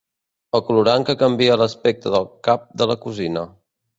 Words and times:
El 0.59 0.63
colorant 0.69 1.05
que 1.09 1.15
canvia 1.19 1.59
l'aspecte 1.61 2.15
del 2.15 2.27
cap 2.49 2.65
de 2.83 2.91
la 2.93 2.99
cosina. 3.07 3.45